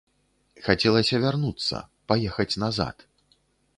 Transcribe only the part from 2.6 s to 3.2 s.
назад.